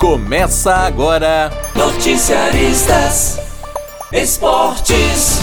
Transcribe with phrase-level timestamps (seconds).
[0.00, 1.52] Começa agora.
[1.74, 3.38] Noticiaristas
[4.10, 5.40] Esportes.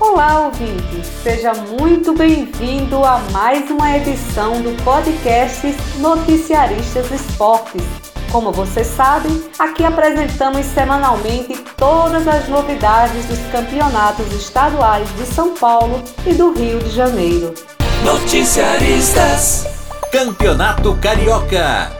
[0.00, 1.04] Olá, ouvinte.
[1.22, 7.82] Seja muito bem-vindo a mais uma edição do podcast Noticiaristas Esportes.
[8.32, 16.02] Como vocês sabem, aqui apresentamos semanalmente todas as novidades dos campeonatos estaduais de São Paulo
[16.26, 17.52] e do Rio de Janeiro.
[18.02, 19.66] Noticiaristas
[20.10, 21.97] Campeonato Carioca.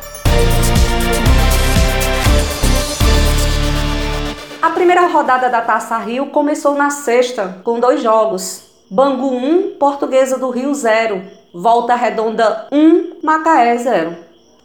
[4.61, 8.65] A primeira rodada da Taça Rio começou na sexta, com dois jogos.
[8.91, 11.23] Bangu 1, Portuguesa do Rio 0.
[11.55, 14.17] Volta Redonda 1, Macaé 0.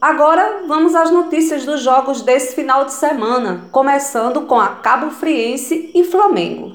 [0.01, 5.91] Agora vamos às notícias dos jogos desse final de semana, começando com a Cabo Friense
[5.95, 6.73] e Flamengo.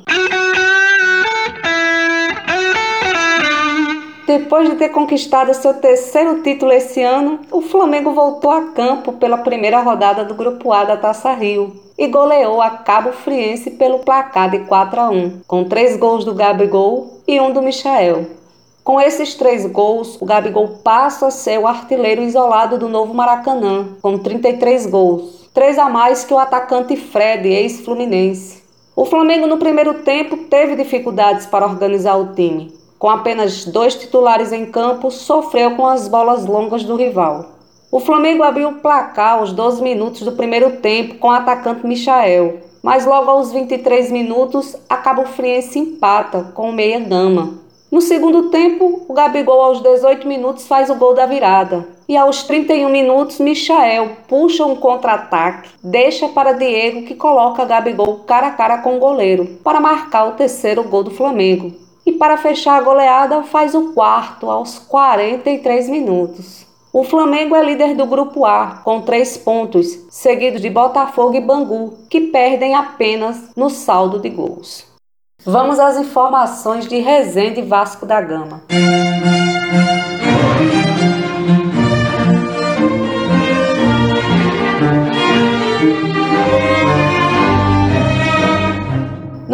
[4.28, 9.38] Depois de ter conquistado seu terceiro título esse ano, o Flamengo voltou a campo pela
[9.38, 14.50] primeira rodada do Grupo A da Taça Rio e goleou a Cabo Friense pelo placar
[14.50, 18.26] de 4 a 1, com três gols do Gabigol e um do Michael.
[18.84, 23.96] Com esses três gols, o Gabigol passa a ser o artilheiro isolado do novo Maracanã,
[24.02, 28.62] com 33 gols, três a mais que o atacante Fred, ex-fluminense.
[28.94, 34.52] O Flamengo no primeiro tempo teve dificuldades para organizar o time, com apenas dois titulares
[34.52, 37.46] em campo, sofreu com as bolas longas do rival.
[37.90, 42.60] O Flamengo abriu o placar aos 12 minutos do primeiro tempo com o atacante Michael,
[42.82, 47.54] mas logo aos 23 minutos a Cabo Friense empata com o meia gama.
[47.90, 51.88] No segundo tempo, o Gabigol aos 18 minutos faz o gol da virada.
[52.06, 58.48] E aos 31 minutos, Michael puxa um contra-ataque, deixa para Diego que coloca Gabigol cara
[58.48, 62.78] a cara com o goleiro para marcar o terceiro gol do Flamengo e, para fechar
[62.78, 66.66] a goleada, faz o quarto aos 43 minutos.
[66.90, 71.98] O Flamengo é líder do Grupo A, com três pontos, seguido de Botafogo e Bangu,
[72.08, 74.86] que perdem apenas no saldo de gols.
[75.44, 78.62] Vamos às informações de Resende Vasco da Gama.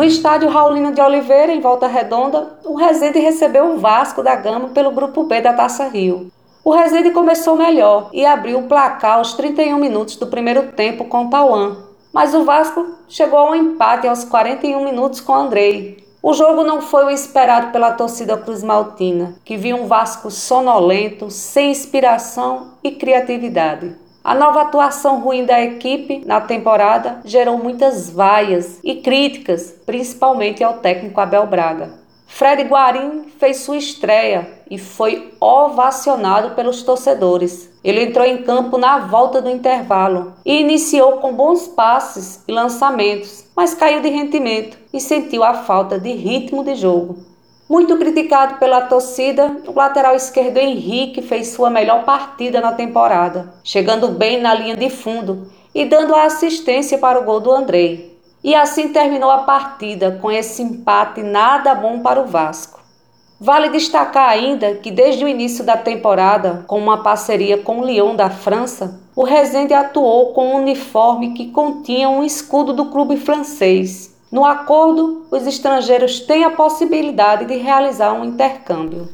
[0.04, 4.69] No estádio Raulino de Oliveira, em Volta Redonda, o Resende recebeu o Vasco da Gama
[4.69, 6.31] pelo Grupo B da Taça Rio.
[6.62, 11.31] O Resende começou melhor e abriu o placar aos 31 minutos do primeiro tempo com
[11.31, 11.78] Tauan,
[12.12, 15.97] mas o Vasco chegou ao empate aos 41 minutos com Andrei.
[16.22, 21.31] O jogo não foi o esperado pela torcida Cruz Maltina, que viu um Vasco sonolento,
[21.31, 24.03] sem inspiração e criatividade.
[24.24, 30.78] A nova atuação ruim da equipe na temporada gerou muitas vaias e críticas, principalmente ao
[30.78, 31.92] técnico Abel Braga.
[32.26, 37.70] Fred Guarim fez sua estreia e foi ovacionado pelos torcedores.
[37.84, 43.44] Ele entrou em campo na volta do intervalo e iniciou com bons passes e lançamentos,
[43.54, 47.34] mas caiu de rendimento e sentiu a falta de ritmo de jogo.
[47.66, 54.08] Muito criticado pela torcida, o lateral esquerdo Henrique fez sua melhor partida na temporada, chegando
[54.08, 58.19] bem na linha de fundo e dando a assistência para o gol do Andrei.
[58.44, 62.80] E assim terminou a partida com esse empate nada bom para o Vasco.
[63.41, 68.14] Vale destacar ainda que desde o início da temporada, com uma parceria com o Lyon
[68.14, 74.13] da França, o Rezende atuou com um uniforme que continha um escudo do clube francês
[74.34, 79.09] no acordo, os estrangeiros têm a possibilidade de realizar um intercâmbio.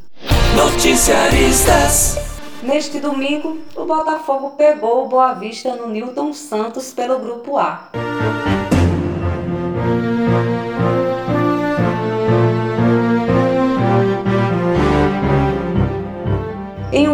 [0.56, 2.16] Noticiaristas.
[2.62, 7.90] Neste domingo, o Botafogo pegou o Boa Vista no Newton Santos pelo Grupo A.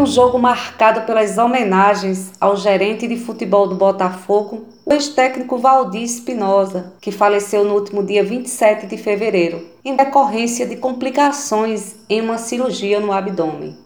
[0.06, 6.92] um jogo marcado pelas homenagens ao gerente de futebol do Botafogo, o ex-técnico Valdir Espinosa,
[7.00, 13.00] que faleceu no último dia 27 de fevereiro, em decorrência de complicações em uma cirurgia
[13.00, 13.76] no abdômen.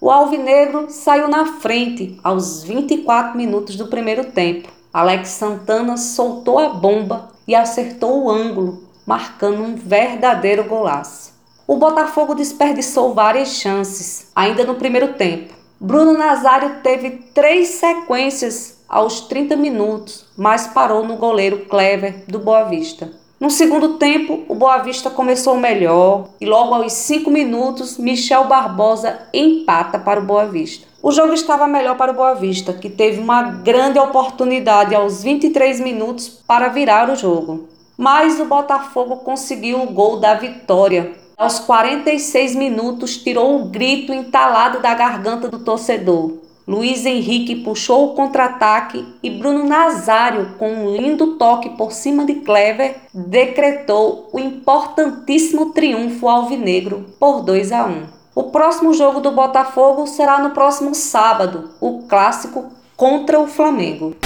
[0.00, 4.68] O Alvinegro saiu na frente aos 24 minutos do primeiro tempo.
[4.92, 11.25] Alex Santana soltou a bomba e acertou o ângulo, marcando um verdadeiro golaço.
[11.68, 15.52] O Botafogo desperdiçou várias chances, ainda no primeiro tempo.
[15.80, 22.62] Bruno Nazário teve três sequências aos 30 minutos, mas parou no goleiro Clever do Boa
[22.62, 23.10] Vista.
[23.40, 29.18] No segundo tempo, o Boa Vista começou melhor e logo aos 5 minutos, Michel Barbosa
[29.34, 30.86] empata para o Boa Vista.
[31.02, 35.80] O jogo estava melhor para o Boa Vista, que teve uma grande oportunidade aos 23
[35.80, 37.68] minutos para virar o jogo.
[37.98, 44.80] Mas o Botafogo conseguiu o gol da vitória aos 46 minutos, tirou o grito entalado
[44.80, 46.38] da garganta do torcedor.
[46.66, 52.36] Luiz Henrique puxou o contra-ataque e Bruno Nazário, com um lindo toque por cima de
[52.36, 58.02] Clever, decretou o importantíssimo triunfo alvinegro por 2 a 1.
[58.34, 62.66] O próximo jogo do Botafogo será no próximo sábado, o clássico
[62.96, 64.16] contra o Flamengo.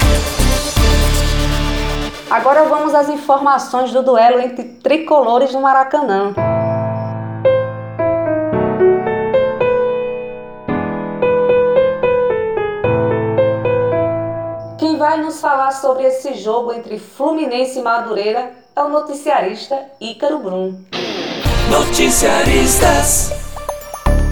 [2.30, 6.32] Agora vamos às informações do duelo entre tricolores no Maracanã.
[15.30, 20.74] Nos falar sobre esse jogo entre Fluminense e Madureira é o noticiarista Ícaro Brum.
[21.70, 23.30] Noticiaristas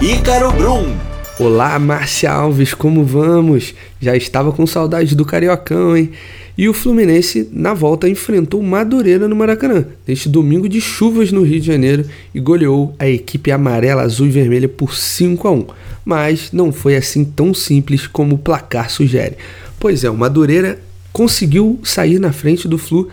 [0.01, 0.97] Ícaro Brum.
[1.39, 3.73] Olá, Márcia Alves, como vamos?
[4.01, 6.11] Já estava com saudade do Cariocão, hein?
[6.57, 11.61] E o Fluminense, na volta, enfrentou Madureira no Maracanã, neste domingo de chuvas no Rio
[11.61, 12.03] de Janeiro,
[12.35, 15.67] e goleou a equipe amarela, azul e vermelha por 5 a 1.
[16.03, 19.37] Mas não foi assim tão simples como o placar sugere.
[19.79, 20.77] Pois é, o Madureira
[21.11, 23.09] conseguiu sair na frente do Flu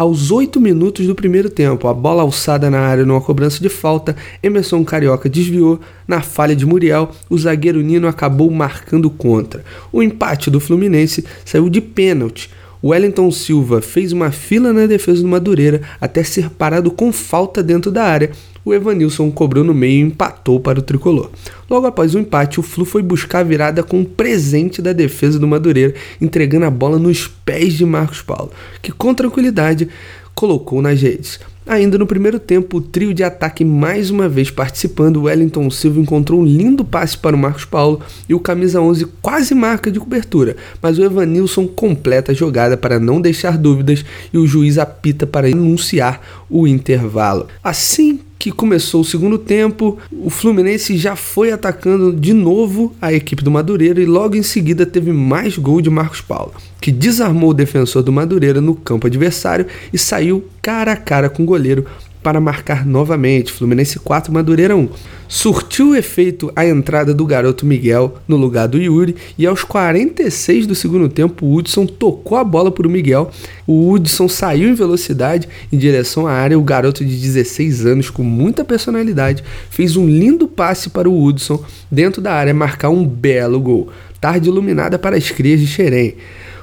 [0.00, 4.16] aos 8 minutos do primeiro tempo, a bola alçada na área numa cobrança de falta,
[4.42, 5.78] Emerson Carioca desviou.
[6.08, 9.62] Na falha de Muriel, o zagueiro Nino acabou marcando contra.
[9.92, 12.48] O empate do Fluminense saiu de pênalti.
[12.82, 17.90] Wellington Silva fez uma fila na defesa do Madureira até ser parado com falta dentro
[17.90, 18.30] da área.
[18.64, 21.30] O Evanilson cobrou no meio e empatou para o tricolor.
[21.68, 25.38] Logo após o empate, o Flu foi buscar a virada com um presente da defesa
[25.38, 28.50] do Madureira, entregando a bola nos pés de Marcos Paulo,
[28.82, 29.88] que com tranquilidade
[30.34, 31.40] colocou nas redes.
[31.66, 36.40] Ainda no primeiro tempo, o trio de ataque mais uma vez participando, Wellington Silva encontrou
[36.40, 40.56] um lindo passe para o Marcos Paulo e o camisa 11 quase marca de cobertura,
[40.80, 45.48] mas o Evanilson completa a jogada para não deixar dúvidas e o juiz apita para
[45.48, 47.46] anunciar o intervalo.
[47.62, 53.44] Assim que começou o segundo tempo, o Fluminense já foi atacando de novo a equipe
[53.44, 57.54] do Madureira e logo em seguida teve mais gol de Marcos Paulo, que desarmou o
[57.54, 61.84] defensor do Madureira no campo adversário e saiu cara a cara com o goleiro
[62.22, 63.52] para marcar novamente.
[63.52, 64.88] Fluminense 4, Madureira 1.
[65.28, 70.74] Surtiu efeito a entrada do garoto Miguel no lugar do Yuri e aos 46 do
[70.74, 73.30] segundo tempo o Hudson tocou a bola para o Miguel.
[73.66, 76.58] O Hudson saiu em velocidade em direção à área.
[76.58, 81.62] O garoto de 16 anos com muita personalidade fez um lindo passe para o Hudson
[81.90, 83.88] dentro da área marcar um belo gol.
[84.20, 86.16] Tarde iluminada para as crias de Xerém.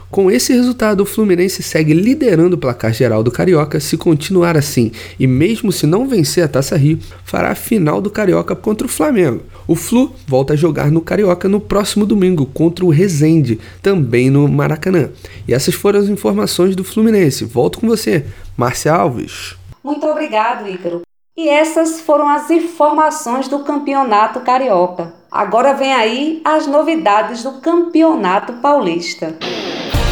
[0.09, 4.91] Com esse resultado, o Fluminense segue liderando o placar geral do Carioca se continuar assim,
[5.19, 8.89] e mesmo se não vencer a Taça Rio, fará a final do Carioca contra o
[8.89, 9.43] Flamengo.
[9.67, 14.47] O Flu volta a jogar no Carioca no próximo domingo contra o Resende, também no
[14.47, 15.09] Maracanã.
[15.45, 17.43] E essas foram as informações do Fluminense.
[17.43, 18.25] Volto com você,
[18.55, 19.55] Márcia Alves.
[19.83, 21.01] Muito obrigado, Ícaro.
[21.35, 25.13] E essas foram as informações do Campeonato Carioca.
[25.29, 29.37] Agora vem aí as novidades do Campeonato Paulista.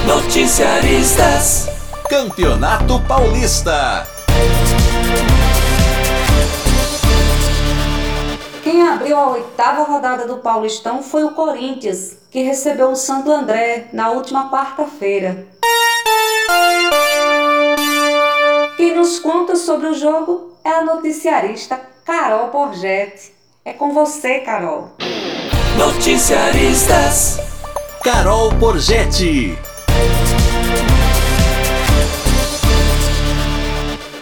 [0.07, 1.67] Noticiaristas
[2.07, 4.07] Campeonato Paulista.
[8.63, 13.87] Quem abriu a oitava rodada do Paulistão foi o Corinthians, que recebeu o Santo André
[13.91, 15.47] na última quarta-feira.
[18.77, 23.33] Quem nos conta sobre o jogo é a noticiarista Carol Borgetti.
[23.65, 24.91] É com você, Carol.
[25.79, 27.39] Noticiaristas
[28.03, 29.57] Carol Borgetti.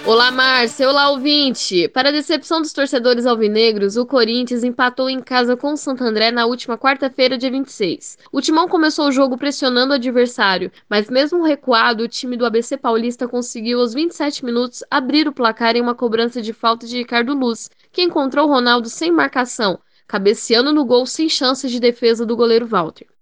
[0.06, 0.90] Olá, Márcia.
[0.90, 1.88] Olá, ouvinte.
[1.88, 6.30] Para a decepção dos torcedores alvinegros, o Corinthians empatou em casa com o Santo André
[6.30, 8.18] na última quarta-feira, dia 26.
[8.30, 12.76] O Timão começou o jogo pressionando o adversário, mas mesmo recuado, o time do ABC
[12.76, 17.34] Paulista conseguiu aos 27 minutos abrir o placar em uma cobrança de falta de Ricardo
[17.34, 22.68] Luz, que encontrou Ronaldo sem marcação, cabeceando no gol sem chances de defesa do goleiro
[22.68, 23.13] Walter.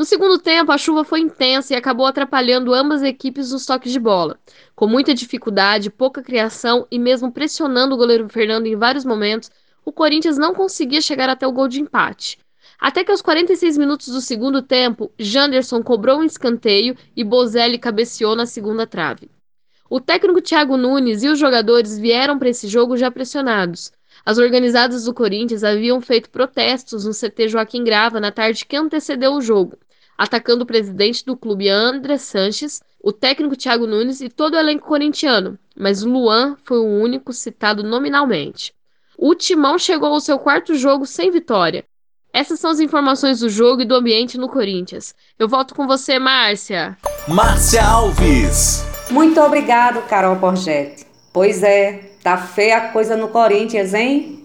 [0.00, 3.92] No segundo tempo, a chuva foi intensa e acabou atrapalhando ambas as equipes nos toques
[3.92, 4.40] de bola.
[4.74, 9.50] Com muita dificuldade, pouca criação e mesmo pressionando o goleiro Fernando em vários momentos,
[9.84, 12.38] o Corinthians não conseguia chegar até o gol de empate.
[12.78, 18.34] Até que aos 46 minutos do segundo tempo, Janderson cobrou um escanteio e Bozelli cabeceou
[18.34, 19.30] na segunda trave.
[19.90, 23.92] O técnico Thiago Nunes e os jogadores vieram para esse jogo já pressionados.
[24.24, 29.34] As organizadas do Corinthians haviam feito protestos no CT Joaquim Grava na tarde que antecedeu
[29.34, 29.76] o jogo
[30.20, 34.86] atacando o presidente do clube André Sanches, o técnico Thiago Nunes e todo o elenco
[34.86, 38.74] corintiano, mas Luan foi o único citado nominalmente.
[39.16, 41.86] O Timão chegou ao seu quarto jogo sem vitória.
[42.34, 45.14] Essas são as informações do jogo e do ambiente no Corinthians.
[45.38, 46.98] Eu volto com você, Márcia.
[47.26, 48.84] Márcia Alves.
[49.10, 51.06] Muito obrigado, Carol Borgetti.
[51.32, 54.39] Pois é, tá feia a coisa no Corinthians, hein?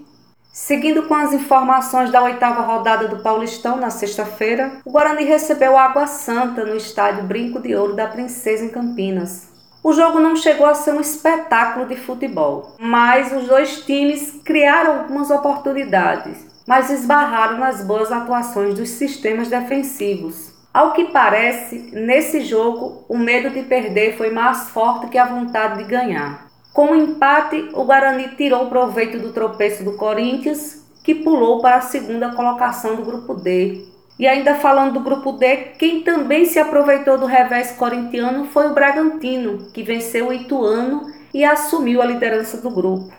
[0.58, 6.06] Seguindo com as informações da oitava rodada do Paulistão na sexta-feira, o Guarani recebeu Água
[6.06, 9.50] Santa no estádio Brinco de Ouro da Princesa em Campinas.
[9.84, 15.00] O jogo não chegou a ser um espetáculo de futebol, mas os dois times criaram
[15.00, 20.54] algumas oportunidades, mas esbarraram nas boas atuações dos sistemas defensivos.
[20.72, 25.84] Ao que parece, nesse jogo, o medo de perder foi mais forte que a vontade
[25.84, 26.45] de ganhar.
[26.76, 31.80] Com o empate, o Guarani tirou proveito do tropeço do Corinthians, que pulou para a
[31.80, 33.82] segunda colocação do grupo D,
[34.18, 38.74] e ainda falando do grupo D, quem também se aproveitou do revés corintiano foi o
[38.74, 43.10] Bragantino, que venceu o Ituano e assumiu a liderança do grupo.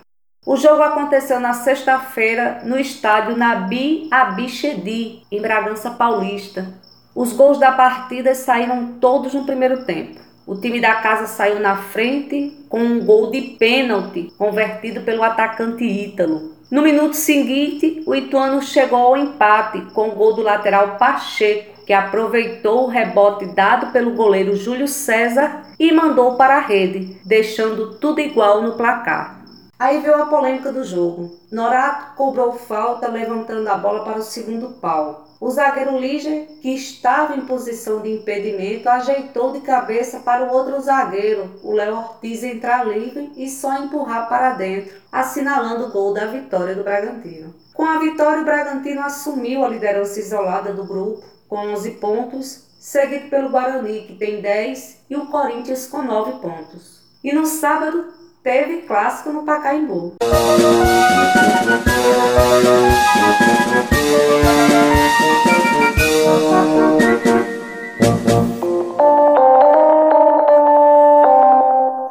[0.45, 6.75] O jogo aconteceu na sexta-feira no estádio Nabi Abichedi, em Bragança Paulista.
[7.15, 10.26] Os gols da partida saíram todos no primeiro tempo.
[10.47, 15.83] O time da casa saiu na frente com um gol de pênalti convertido pelo atacante
[15.83, 16.55] Ítalo.
[16.71, 21.91] No minuto seguinte, o Ituano chegou ao empate com o gol do lateral Pacheco, que
[21.91, 28.21] aproveitou o rebote dado pelo goleiro Júlio César e mandou para a rede, deixando tudo
[28.21, 29.36] igual no placar.
[29.79, 31.37] Aí veio a polêmica do jogo.
[31.51, 35.27] Norato cobrou falta levantando a bola para o segundo pau.
[35.39, 40.79] O zagueiro Líger, que estava em posição de impedimento, ajeitou de cabeça para o outro
[40.81, 46.25] zagueiro, o Léo Ortiz, entrar livre e só empurrar para dentro, assinalando o gol da
[46.25, 47.53] vitória do Bragantino.
[47.71, 53.29] Com a vitória, o Bragantino assumiu a liderança isolada do grupo, com 11 pontos, seguido
[53.29, 57.03] pelo Guarani, que tem 10, e o Corinthians com 9 pontos.
[57.23, 58.05] E no sábado,
[58.47, 60.13] teve clássico no Pacaembu.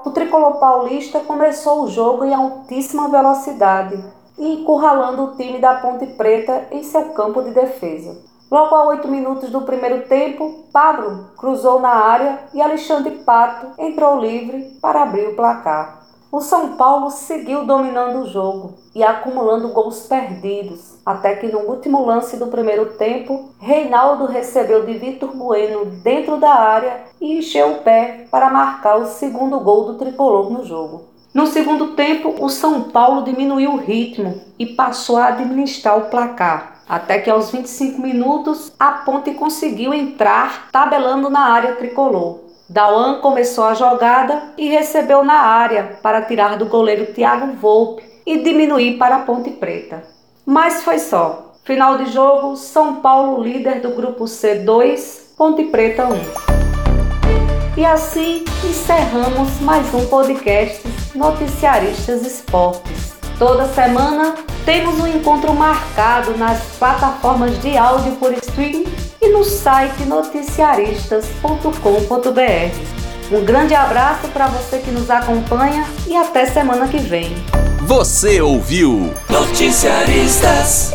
[0.05, 3.99] O tricolor paulista começou o jogo em altíssima velocidade
[4.39, 8.15] e encurralando o time da Ponte Preta em seu campo de defesa.
[8.51, 14.21] Logo a oito minutos do primeiro tempo, Pablo cruzou na área e Alexandre Pato entrou
[14.21, 16.06] livre para abrir o placar.
[16.31, 22.05] O São Paulo seguiu dominando o jogo e acumulando gols perdidos, até que no último
[22.05, 27.79] lance do primeiro tempo, Reinaldo recebeu de Vitor Bueno dentro da área e encheu o
[27.79, 31.05] pé para marcar o segundo gol do tricolor no jogo.
[31.33, 36.83] No segundo tempo, o São Paulo diminuiu o ritmo e passou a administrar o placar,
[36.89, 42.46] até que aos 25 minutos a Ponte conseguiu entrar tabelando na área tricolor.
[42.69, 48.43] Dauan começou a jogada e recebeu na área para tirar do goleiro Thiago Volpe e
[48.43, 50.03] diminuir para a Ponte Preta.
[50.45, 51.55] Mas foi só.
[51.63, 57.81] Final de jogo, São Paulo líder do grupo C2, Ponte Preta 1.
[57.81, 60.83] E assim encerramos mais um podcast
[61.15, 63.15] Noticiaristas Esportes.
[63.39, 70.05] Toda semana temos um encontro marcado nas plataformas de áudio por streaming e no site
[70.05, 72.97] noticiaristas.com.br.
[73.33, 77.35] Um grande abraço para você que nos acompanha e até semana que vem.
[77.83, 80.93] Você ouviu Noticiaristas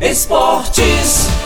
[0.00, 1.39] Esportes.